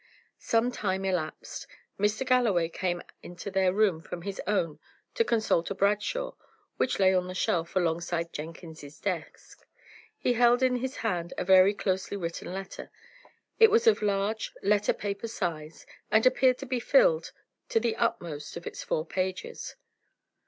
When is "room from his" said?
3.71-4.41